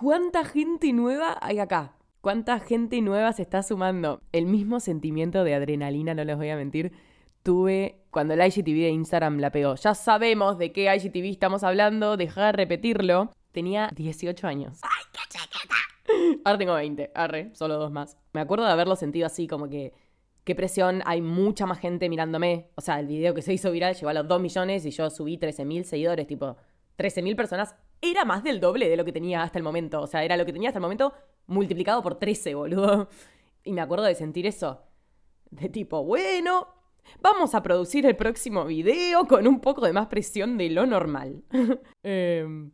[0.00, 1.92] ¿Cuánta gente nueva hay acá?
[2.22, 4.22] ¿Cuánta gente nueva se está sumando?
[4.32, 6.92] El mismo sentimiento de adrenalina, no les voy a mentir,
[7.42, 9.74] tuve cuando la IGTV de Instagram la pegó.
[9.74, 13.30] Ya sabemos de qué IGTV estamos hablando, deja de repetirlo.
[13.52, 14.78] Tenía 18 años.
[14.84, 15.74] ¡Ay, qué chaqueta!
[16.46, 18.16] Ahora tengo 20, arre, solo dos más.
[18.32, 19.92] Me acuerdo de haberlo sentido así, como que
[20.44, 22.70] qué presión, hay mucha más gente mirándome.
[22.74, 25.10] O sea, el video que se hizo viral llegó a los 2 millones y yo
[25.10, 26.56] subí 13.000 seguidores, tipo
[26.96, 27.74] 13.000 personas.
[28.00, 30.00] Era más del doble de lo que tenía hasta el momento.
[30.00, 31.12] O sea, era lo que tenía hasta el momento
[31.46, 33.08] multiplicado por 13, boludo.
[33.62, 34.80] Y me acuerdo de sentir eso.
[35.50, 36.68] De tipo, bueno,
[37.20, 41.42] vamos a producir el próximo video con un poco de más presión de lo normal.
[42.02, 42.70] Em,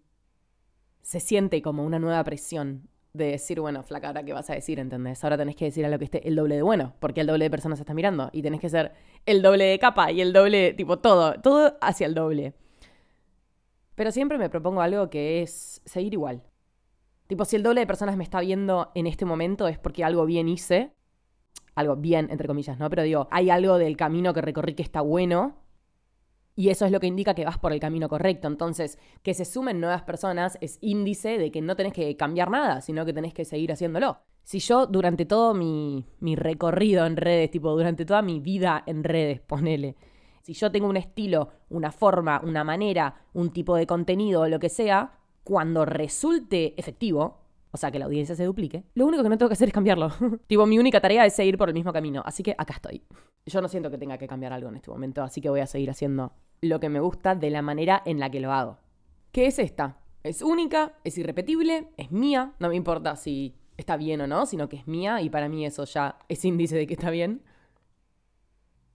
[1.02, 4.78] se siente como una nueva presión de decir, bueno, flaca, ahora qué vas a decir,
[4.78, 5.24] ¿entendés?
[5.24, 7.46] Ahora tenés que decir a lo que esté el doble de bueno, porque el doble
[7.46, 8.92] de personas está mirando y tenés que ser
[9.24, 12.54] el doble de capa y el doble, tipo, todo, todo hacia el doble.
[13.96, 16.44] Pero siempre me propongo algo que es seguir igual.
[17.26, 20.24] Tipo, si el doble de personas me está viendo en este momento es porque algo
[20.26, 20.92] bien hice.
[21.74, 22.88] Algo bien, entre comillas, ¿no?
[22.88, 25.56] Pero digo, hay algo del camino que recorrí que está bueno
[26.58, 28.48] y eso es lo que indica que vas por el camino correcto.
[28.48, 32.80] Entonces, que se sumen nuevas personas es índice de que no tenés que cambiar nada,
[32.80, 34.20] sino que tenés que seguir haciéndolo.
[34.42, 39.04] Si yo durante todo mi, mi recorrido en redes, tipo durante toda mi vida en
[39.04, 39.96] redes, ponele,
[40.46, 44.60] si yo tengo un estilo, una forma, una manera, un tipo de contenido o lo
[44.60, 45.10] que sea,
[45.42, 47.40] cuando resulte efectivo,
[47.72, 49.74] o sea, que la audiencia se duplique, lo único que no tengo que hacer es
[49.74, 50.12] cambiarlo.
[50.46, 52.22] tipo, mi única tarea es seguir por el mismo camino.
[52.24, 53.02] Así que acá estoy.
[53.44, 55.66] Yo no siento que tenga que cambiar algo en este momento, así que voy a
[55.66, 58.78] seguir haciendo lo que me gusta de la manera en la que lo hago.
[59.32, 59.98] ¿Qué es esta?
[60.22, 64.68] Es única, es irrepetible, es mía, no me importa si está bien o no, sino
[64.68, 67.42] que es mía y para mí eso ya es índice de que está bien.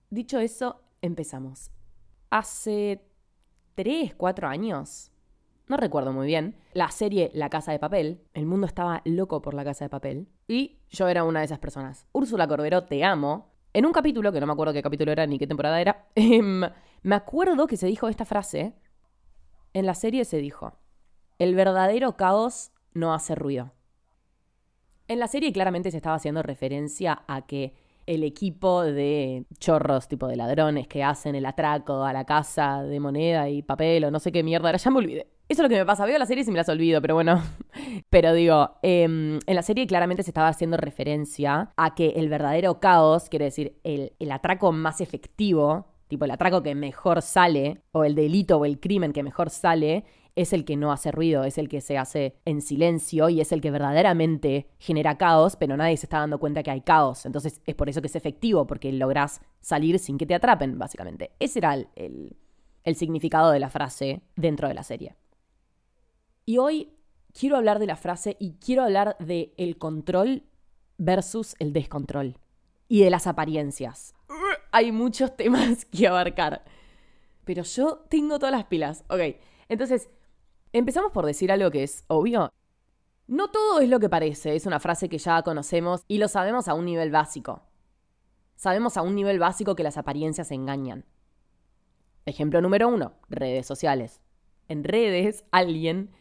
[0.10, 1.72] Dicho eso, empezamos.
[2.30, 3.04] Hace
[3.76, 5.12] tres, cuatro años,
[5.68, 9.54] no recuerdo muy bien, la serie La Casa de Papel, el mundo estaba loco por
[9.54, 12.08] La Casa de Papel, y yo era una de esas personas.
[12.12, 15.40] Úrsula Cordero, te amo, en un capítulo, que no me acuerdo qué capítulo era ni
[15.40, 16.62] qué temporada era, em,
[17.04, 18.74] me acuerdo que se dijo esta frase.
[19.74, 20.78] En la serie se dijo,
[21.40, 23.72] el verdadero caos no hace ruido.
[25.08, 27.74] En la serie claramente se estaba haciendo referencia a que
[28.14, 33.00] el equipo de chorros, tipo de ladrones que hacen el atraco a la casa de
[33.00, 35.28] moneda y papel o no sé qué mierda era, ya me olvidé.
[35.48, 36.06] Eso es lo que me pasa.
[36.06, 37.42] Veo la serie y me las olvido, pero bueno.
[38.10, 42.80] Pero digo, em, en la serie claramente se estaba haciendo referencia a que el verdadero
[42.80, 48.04] caos, quiere decir, el, el atraco más efectivo, tipo el atraco que mejor sale, o
[48.04, 50.06] el delito o el crimen que mejor sale,
[50.36, 53.52] es el que no hace ruido, es el que se hace en silencio y es
[53.52, 57.25] el que verdaderamente genera caos, pero nadie se está dando cuenta que hay caos.
[57.25, 61.31] Entonces es por eso que es efectivo, porque lográs salir sin que te atrapen, básicamente.
[61.40, 62.38] Ese era el,
[62.84, 65.16] el significado de la frase dentro de la serie.
[66.46, 66.94] Y hoy
[67.38, 70.44] quiero hablar de la frase y quiero hablar de el control
[70.98, 72.38] versus el descontrol
[72.88, 74.13] y de las apariencias.
[74.72, 76.63] Hay muchos temas que abarcar.
[77.44, 79.03] Pero yo tengo todas las pilas.
[79.09, 79.22] Ok,
[79.72, 80.09] entonces,
[80.74, 82.52] empezamos por decir algo que es obvio.
[83.28, 86.68] No todo es lo que parece, es una frase que ya conocemos y lo sabemos
[86.68, 87.64] a un nivel básico.
[88.56, 91.06] Sabemos a un nivel básico que las apariencias engañan.
[92.26, 94.22] Ejemplo número uno, redes sociales.
[94.68, 96.12] En redes, alguien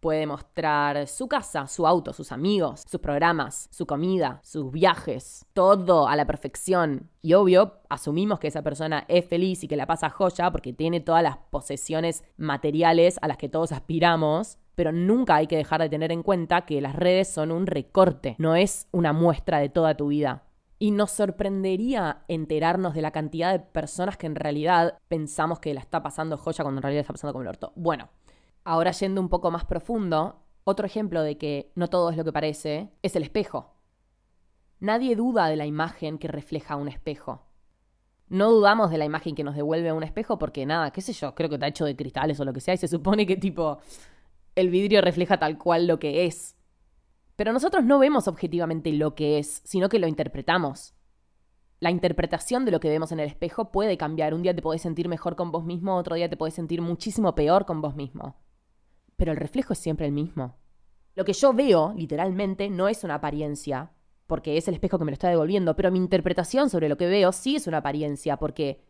[0.00, 6.08] Puede mostrar su casa, su auto, sus amigos, sus programas, su comida, sus viajes, todo
[6.08, 7.10] a la perfección.
[7.20, 11.00] Y obvio, asumimos que esa persona es feliz y que la pasa joya porque tiene
[11.00, 14.56] todas las posesiones materiales a las que todos aspiramos.
[14.74, 18.36] Pero nunca hay que dejar de tener en cuenta que las redes son un recorte,
[18.38, 20.44] no es una muestra de toda tu vida.
[20.78, 25.80] Y nos sorprendería enterarnos de la cantidad de personas que en realidad pensamos que la
[25.80, 27.74] está pasando joya cuando en realidad está pasando como el orto.
[27.76, 28.08] Bueno,
[28.64, 32.32] Ahora yendo un poco más profundo, otro ejemplo de que no todo es lo que
[32.32, 33.74] parece es el espejo.
[34.78, 37.46] Nadie duda de la imagen que refleja un espejo.
[38.28, 41.34] No dudamos de la imagen que nos devuelve un espejo porque nada, qué sé yo,
[41.34, 43.78] creo que está hecho de cristales o lo que sea y se supone que tipo
[44.54, 46.56] el vidrio refleja tal cual lo que es.
[47.36, 50.94] Pero nosotros no vemos objetivamente lo que es, sino que lo interpretamos.
[51.80, 54.34] La interpretación de lo que vemos en el espejo puede cambiar.
[54.34, 57.34] Un día te podés sentir mejor con vos mismo, otro día te podés sentir muchísimo
[57.34, 58.36] peor con vos mismo
[59.20, 60.56] pero el reflejo es siempre el mismo.
[61.14, 63.92] Lo que yo veo, literalmente, no es una apariencia,
[64.26, 67.06] porque es el espejo que me lo está devolviendo, pero mi interpretación sobre lo que
[67.06, 68.80] veo sí es una apariencia, porque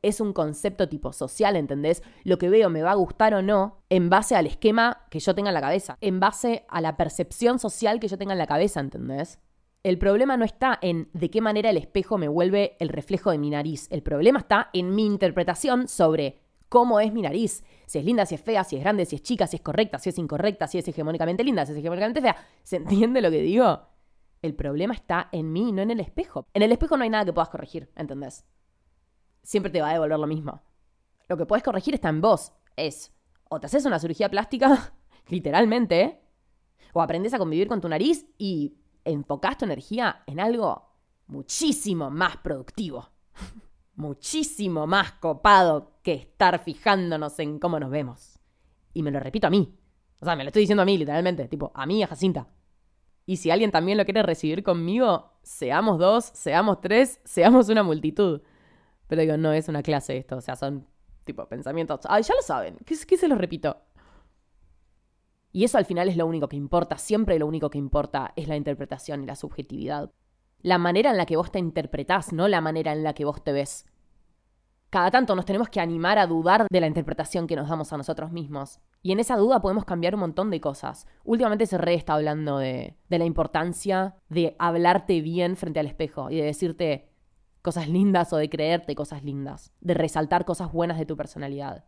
[0.00, 2.02] es un concepto tipo social, ¿entendés?
[2.24, 5.34] Lo que veo me va a gustar o no en base al esquema que yo
[5.34, 8.46] tenga en la cabeza, en base a la percepción social que yo tenga en la
[8.46, 9.40] cabeza, ¿entendés?
[9.82, 13.36] El problema no está en de qué manera el espejo me vuelve el reflejo de
[13.36, 17.64] mi nariz, el problema está en mi interpretación sobre cómo es mi nariz.
[17.86, 19.98] Si es linda, si es fea, si es grande, si es chica, si es correcta,
[19.98, 22.36] si es incorrecta, si es hegemónicamente linda, si es hegemónicamente fea.
[22.62, 23.80] ¿Se entiende lo que digo?
[24.42, 26.46] El problema está en mí, no en el espejo.
[26.54, 28.44] En el espejo no hay nada que puedas corregir, ¿entendés?
[29.42, 30.62] Siempre te va a devolver lo mismo.
[31.28, 32.52] Lo que puedes corregir está en vos.
[32.76, 33.12] Es,
[33.48, 34.92] o te haces una cirugía plástica,
[35.28, 36.20] literalmente,
[36.92, 40.90] o aprendes a convivir con tu nariz y enfocas tu energía en algo
[41.26, 43.10] muchísimo más productivo.
[43.96, 48.38] muchísimo más copado que estar fijándonos en cómo nos vemos.
[48.94, 49.76] Y me lo repito a mí.
[50.20, 51.48] O sea, me lo estoy diciendo a mí, literalmente.
[51.48, 52.46] Tipo, a mí, a Jacinta.
[53.26, 58.40] Y si alguien también lo quiere recibir conmigo, seamos dos, seamos tres, seamos una multitud.
[59.08, 60.36] Pero digo, no es una clase esto.
[60.36, 60.86] O sea, son
[61.24, 62.02] tipo pensamientos.
[62.08, 62.76] Ay, ya lo saben.
[62.86, 63.76] ¿Qué, qué se los repito?
[65.50, 66.98] Y eso al final es lo único que importa.
[66.98, 70.12] Siempre lo único que importa es la interpretación y la subjetividad
[70.62, 73.42] la manera en la que vos te interpretás, no la manera en la que vos
[73.44, 73.86] te ves.
[74.96, 77.98] Cada tanto nos tenemos que animar a dudar de la interpretación que nos damos a
[77.98, 78.80] nosotros mismos.
[79.02, 81.06] Y en esa duda podemos cambiar un montón de cosas.
[81.22, 86.30] Últimamente se re está hablando de, de la importancia de hablarte bien frente al espejo
[86.30, 87.10] y de decirte
[87.60, 91.84] cosas lindas o de creerte cosas lindas, de resaltar cosas buenas de tu personalidad.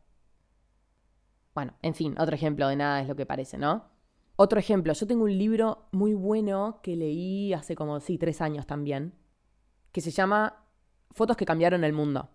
[1.55, 3.87] Bueno, en fin, otro ejemplo de nada es lo que parece, ¿no?
[4.37, 8.67] Otro ejemplo, yo tengo un libro muy bueno que leí hace como, sí, tres años
[8.67, 9.15] también,
[9.93, 10.67] que se llama
[11.11, 12.29] Fotos que cambiaron el mundo.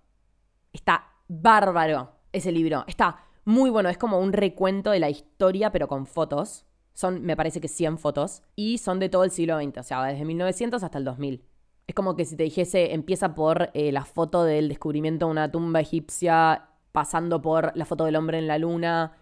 [0.74, 5.88] Está bárbaro ese libro, está muy bueno, es como un recuento de la historia, pero
[5.88, 6.66] con fotos.
[6.94, 10.04] Son, me parece que 100 fotos, y son de todo el siglo XX, o sea,
[10.04, 11.44] desde 1900 hasta el 2000.
[11.88, 15.52] Es como que si te dijese, empieza por eh, la foto del descubrimiento de una
[15.52, 19.14] tumba egipcia, pasando por la foto del hombre en la luna,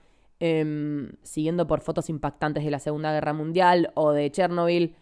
[0.43, 4.95] Em, siguiendo por fotos impactantes de la Segunda Guerra Mundial o de Chernobyl.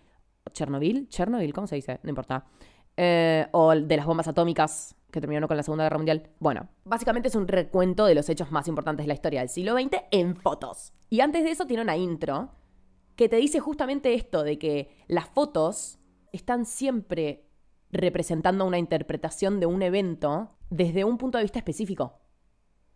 [0.52, 1.08] ¿Chernobyl?
[1.08, 1.54] ¿Chernobyl?
[1.54, 2.02] ¿Cómo se dice?
[2.04, 2.44] No importa.
[2.98, 6.30] Eh, o de las bombas atómicas que terminaron con la Segunda Guerra Mundial.
[6.40, 9.74] Bueno, básicamente es un recuento de los hechos más importantes de la historia del siglo
[9.74, 10.94] XX en fotos.
[11.10, 12.52] Y antes de eso tiene una intro
[13.16, 16.00] que te dice justamente esto de que las fotos
[16.32, 17.50] están siempre
[17.92, 22.20] representando una interpretación de un evento desde un punto de vista específico.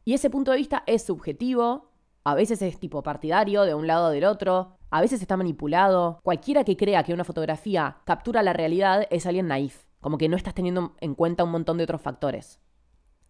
[0.05, 1.91] Y ese punto de vista es subjetivo,
[2.23, 6.19] a veces es tipo partidario de un lado o del otro, a veces está manipulado.
[6.23, 10.37] Cualquiera que crea que una fotografía captura la realidad es alguien naif, como que no
[10.37, 12.59] estás teniendo en cuenta un montón de otros factores.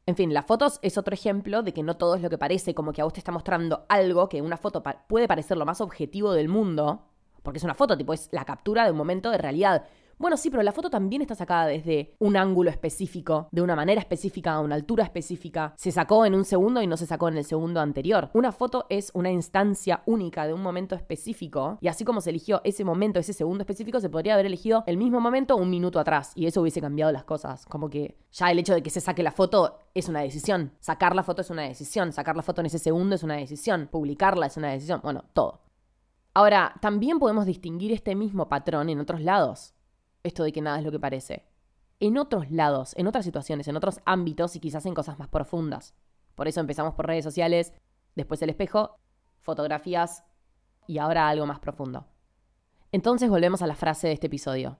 [0.05, 2.73] En fin, las fotos es otro ejemplo de que no todo es lo que parece,
[2.73, 5.79] como que a vos te está mostrando algo que una foto puede parecer lo más
[5.79, 7.05] objetivo del mundo,
[7.41, 9.85] porque es una foto, tipo, es la captura de un momento de realidad.
[10.23, 13.99] Bueno, sí, pero la foto también está sacada desde un ángulo específico, de una manera
[13.99, 15.73] específica, a una altura específica.
[15.75, 18.29] Se sacó en un segundo y no se sacó en el segundo anterior.
[18.31, 22.61] Una foto es una instancia única de un momento específico y así como se eligió
[22.63, 26.31] ese momento, ese segundo específico, se podría haber elegido el mismo momento un minuto atrás
[26.35, 27.65] y eso hubiese cambiado las cosas.
[27.65, 30.71] Como que ya el hecho de que se saque la foto es una decisión.
[30.79, 32.13] Sacar la foto es una decisión.
[32.13, 33.89] Sacar la foto en ese segundo es una decisión.
[33.91, 35.01] Publicarla es una decisión.
[35.03, 35.59] Bueno, todo.
[36.33, 39.73] Ahora, también podemos distinguir este mismo patrón en otros lados
[40.23, 41.45] esto de que nada es lo que parece.
[41.99, 45.93] En otros lados, en otras situaciones, en otros ámbitos y quizás en cosas más profundas.
[46.35, 47.73] Por eso empezamos por redes sociales,
[48.15, 48.97] después el espejo,
[49.39, 50.23] fotografías
[50.87, 52.07] y ahora algo más profundo.
[52.91, 54.79] Entonces volvemos a la frase de este episodio.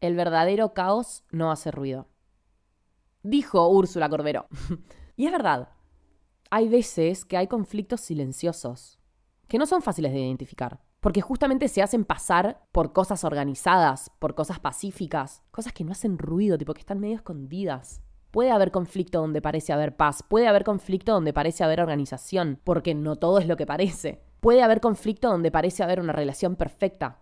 [0.00, 2.08] El verdadero caos no hace ruido.
[3.22, 4.46] Dijo Úrsula Corbero.
[5.16, 5.70] y es verdad.
[6.50, 8.98] Hay veces que hay conflictos silenciosos,
[9.46, 14.34] que no son fáciles de identificar porque justamente se hacen pasar por cosas organizadas, por
[14.34, 18.02] cosas pacíficas, cosas que no hacen ruido, tipo que están medio escondidas.
[18.30, 22.94] Puede haber conflicto donde parece haber paz, puede haber conflicto donde parece haber organización, porque
[22.94, 24.22] no todo es lo que parece.
[24.40, 27.18] Puede haber conflicto donde parece haber una relación perfecta,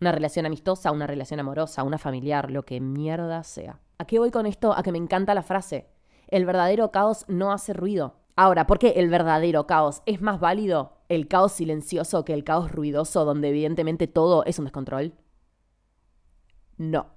[0.00, 3.80] una relación amistosa, una relación amorosa, una familiar, lo que mierda sea.
[3.98, 4.72] ¿A qué voy con esto?
[4.76, 5.88] A que me encanta la frase.
[6.28, 8.16] El verdadero caos no hace ruido.
[8.36, 12.70] Ahora, ¿por qué el verdadero caos es más válido el caos silencioso que el caos
[12.70, 15.12] ruidoso, donde evidentemente todo es un descontrol?
[16.78, 17.08] No.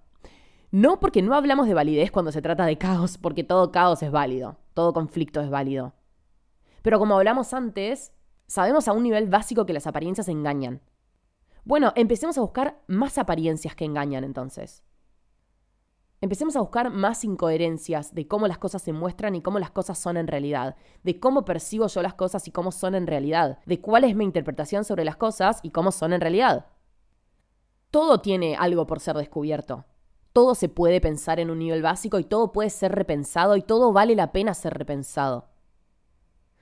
[0.72, 4.12] No porque no hablamos de validez cuando se trata de caos, porque todo caos es
[4.12, 5.94] válido, todo conflicto es válido.
[6.82, 8.12] Pero como hablamos antes,
[8.48, 10.82] sabemos a un nivel básico que las apariencias engañan.
[11.64, 14.84] Bueno, empecemos a buscar más apariencias que engañan entonces.
[16.24, 20.00] Empecemos a buscar más incoherencias de cómo las cosas se muestran y cómo las cosas
[20.00, 23.82] son en realidad, de cómo percibo yo las cosas y cómo son en realidad, de
[23.82, 26.68] cuál es mi interpretación sobre las cosas y cómo son en realidad.
[27.92, 29.84] Todo tiene algo por ser descubierto.
[30.32, 33.92] Todo se puede pensar en un nivel básico y todo puede ser repensado y todo
[33.92, 35.50] vale la pena ser repensado.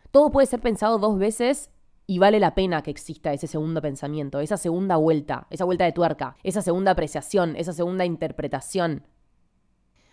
[0.09, 1.69] Todo puede ser pensado dos veces
[2.07, 5.91] y vale la pena que exista ese segundo pensamiento, esa segunda vuelta, esa vuelta de
[5.91, 9.03] tuerca, esa segunda apreciación, esa segunda interpretación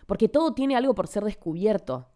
[0.09, 2.09] porque todo tiene algo por ser descubierto.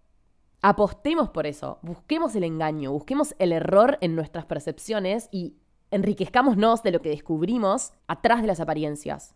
[0.63, 5.59] Apostemos por eso, busquemos el engaño, busquemos el error en nuestras percepciones y
[5.91, 9.35] enriquezcámonos de lo que descubrimos atrás de las apariencias.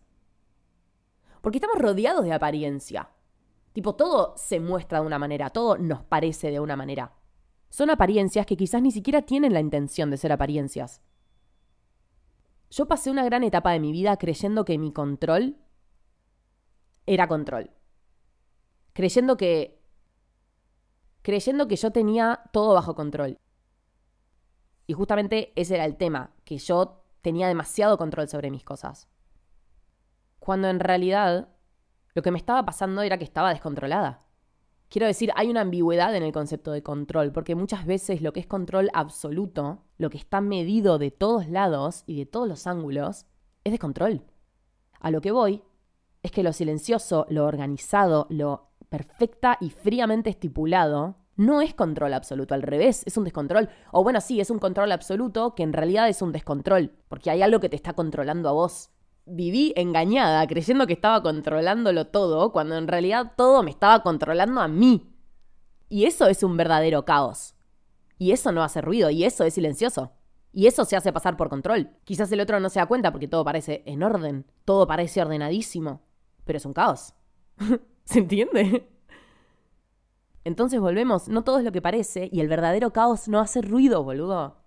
[1.41, 3.11] Porque estamos rodeados de apariencia.
[3.73, 7.13] Tipo, todo se muestra de una manera, todo nos parece de una manera.
[7.69, 11.03] Son apariencias que quizás ni siquiera tienen la intención de ser apariencias.
[12.71, 15.57] Yo pasé una gran etapa de mi vida creyendo que mi control
[17.05, 17.76] era control.
[18.97, 19.79] Creyendo que.
[21.21, 23.37] creyendo que yo tenía todo bajo control.
[24.87, 29.07] Y justamente ese era el tema, que yo tenía demasiado control sobre mis cosas.
[30.39, 31.49] Cuando en realidad
[32.15, 34.25] lo que me estaba pasando era que estaba descontrolada.
[34.89, 38.39] Quiero decir, hay una ambigüedad en el concepto de control, porque muchas veces lo que
[38.39, 43.27] es control absoluto, lo que está medido de todos lados y de todos los ángulos,
[43.63, 44.23] es descontrol.
[44.99, 45.61] A lo que voy
[46.23, 52.55] es que lo silencioso, lo organizado, lo perfecta y fríamente estipulado, no es control absoluto,
[52.55, 53.69] al revés, es un descontrol.
[53.91, 57.41] O bueno, sí, es un control absoluto que en realidad es un descontrol, porque hay
[57.41, 58.91] algo que te está controlando a vos
[59.27, 64.67] viví engañada, creyendo que estaba controlándolo todo, cuando en realidad todo me estaba controlando a
[64.67, 65.13] mí.
[65.89, 67.55] Y eso es un verdadero caos.
[68.17, 70.13] Y eso no hace ruido, y eso es silencioso.
[70.53, 71.91] Y eso se hace pasar por control.
[72.03, 76.01] Quizás el otro no se da cuenta porque todo parece en orden, todo parece ordenadísimo,
[76.45, 77.13] pero es un caos.
[78.11, 78.87] ¿Se entiende?
[80.45, 84.01] Entonces volvemos, no todo es lo que parece y el verdadero caos no hace ruido,
[84.03, 84.63] boludo.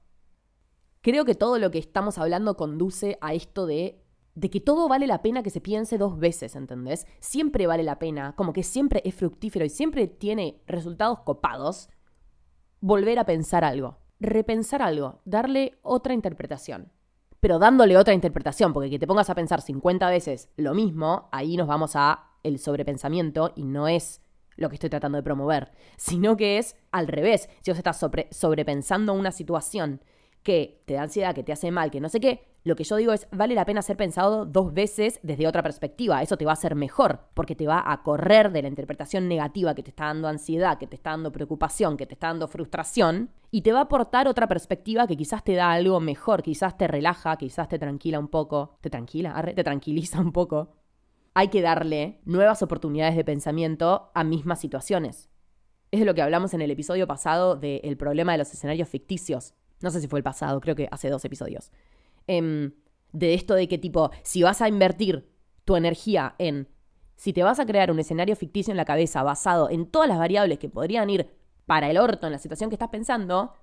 [1.01, 4.05] Creo que todo lo que estamos hablando conduce a esto de
[4.35, 7.07] de que todo vale la pena que se piense dos veces, ¿entendés?
[7.19, 11.89] Siempre vale la pena, como que siempre es fructífero y siempre tiene resultados copados,
[12.81, 16.93] volver a pensar algo, repensar algo, darle otra interpretación.
[17.41, 21.57] Pero dándole otra interpretación, porque que te pongas a pensar 50 veces lo mismo, ahí
[21.57, 24.23] nos vamos a el sobrepensamiento y no es
[24.57, 27.49] lo que estoy tratando de promover, sino que es al revés.
[27.63, 30.01] Si vos estás sobre, sobrepensando una situación
[30.43, 32.97] que te da ansiedad, que te hace mal, que no sé qué, lo que yo
[32.97, 36.21] digo es, vale la pena ser pensado dos veces desde otra perspectiva.
[36.23, 39.75] Eso te va a hacer mejor, porque te va a correr de la interpretación negativa
[39.75, 43.31] que te está dando ansiedad, que te está dando preocupación, que te está dando frustración,
[43.51, 46.87] y te va a aportar otra perspectiva que quizás te da algo mejor, quizás te
[46.87, 48.77] relaja, quizás te tranquila un poco.
[48.83, 49.43] ¿Te tranquila?
[49.55, 50.80] te tranquiliza un poco.
[51.35, 55.29] Hay que darle nuevas oportunidades de pensamiento a mismas situaciones.
[55.91, 59.55] Es de lo que hablamos en el episodio pasado del problema de los escenarios ficticios.
[59.81, 61.71] No sé si fue el pasado, creo que hace dos episodios.
[62.27, 62.73] Em,
[63.13, 65.29] de esto de que tipo, si vas a invertir
[65.65, 66.69] tu energía en,
[67.17, 70.19] si te vas a crear un escenario ficticio en la cabeza basado en todas las
[70.19, 71.31] variables que podrían ir
[71.67, 73.55] para el orto en la situación que estás pensando,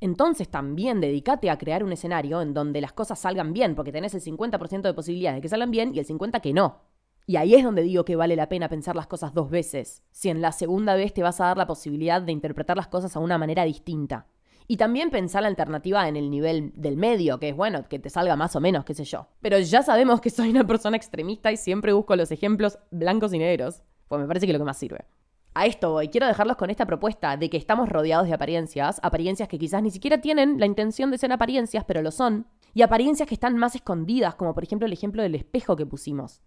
[0.00, 4.14] entonces también dedícate a crear un escenario en donde las cosas salgan bien, porque tenés
[4.14, 6.80] el 50% de posibilidades de que salgan bien y el 50% que no.
[7.26, 10.28] Y ahí es donde digo que vale la pena pensar las cosas dos veces, si
[10.28, 13.20] en la segunda vez te vas a dar la posibilidad de interpretar las cosas a
[13.20, 14.26] una manera distinta.
[14.66, 18.10] Y también pensar la alternativa en el nivel del medio, que es bueno, que te
[18.10, 19.26] salga más o menos, qué sé yo.
[19.40, 23.38] Pero ya sabemos que soy una persona extremista y siempre busco los ejemplos blancos y
[23.38, 25.06] negros, pues me parece que es lo que más sirve.
[25.54, 29.48] A esto voy, quiero dejarlos con esta propuesta de que estamos rodeados de apariencias, apariencias
[29.48, 33.28] que quizás ni siquiera tienen la intención de ser apariencias, pero lo son, y apariencias
[33.28, 36.42] que están más escondidas, como por ejemplo el ejemplo del espejo que pusimos.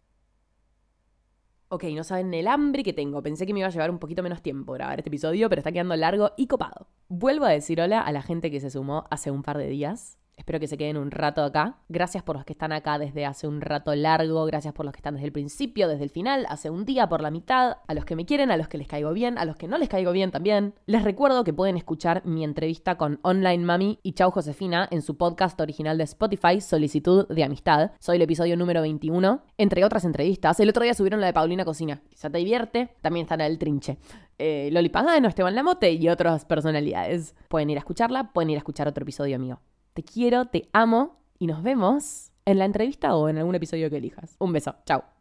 [1.70, 3.22] Ok, no saben el hambre que tengo.
[3.22, 5.74] Pensé que me iba a llevar un poquito menos tiempo grabar este episodio, pero está
[5.74, 6.88] quedando largo y copado.
[7.10, 10.18] Vuelvo a decir hola a la gente que se sumó hace un par de días.
[10.38, 11.80] Espero que se queden un rato acá.
[11.90, 14.46] Gracias por los que están acá desde hace un rato largo.
[14.46, 17.22] Gracias por los que están desde el principio, desde el final, hace un día, por
[17.22, 17.78] la mitad.
[17.88, 19.80] A los que me quieren, a los que les caigo bien, a los que no
[19.80, 20.76] les caigo bien también.
[20.86, 25.18] Les recuerdo que pueden escuchar mi entrevista con Online Mami y Chau Josefina en su
[25.18, 27.92] podcast original de Spotify, Solicitud de Amistad.
[28.00, 29.42] Soy el episodio número 21.
[29.58, 32.04] Entre otras entrevistas, el otro día subieron la de Paulina Cocina.
[32.10, 32.90] Quizá te divierte.
[33.02, 33.98] También está en el trinche.
[34.38, 37.36] Eh, Loli Pagano, Esteban Lamote y otras personalidades.
[37.50, 39.60] Pueden ir a escucharla, pueden ir a escuchar otro episodio mío.
[39.98, 43.98] Te quiero, te amo y nos vemos en la entrevista o en algún episodio que
[43.98, 44.36] elijas.
[44.38, 45.17] Un beso, chao.